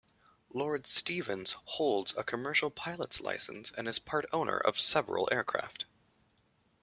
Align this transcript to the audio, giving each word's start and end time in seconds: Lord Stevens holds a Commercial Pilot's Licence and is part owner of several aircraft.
Lord 0.51 0.87
Stevens 0.87 1.57
holds 1.65 2.17
a 2.17 2.23
Commercial 2.23 2.71
Pilot's 2.71 3.21
Licence 3.21 3.69
and 3.77 3.87
is 3.87 3.99
part 3.99 4.25
owner 4.33 4.57
of 4.57 4.79
several 4.79 5.29
aircraft. 5.31 5.85